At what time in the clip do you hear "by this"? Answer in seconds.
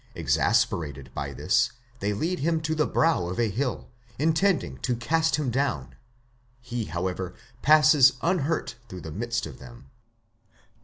1.13-1.73